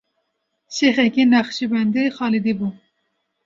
Şêxekî 0.75 1.23
Neqşîbendî 1.31 2.03
Xalidî 2.17 2.53
bû. 2.59 2.67